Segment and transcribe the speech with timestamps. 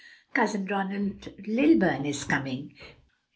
[0.33, 2.73] Cousin Ronald Lilburn is coming.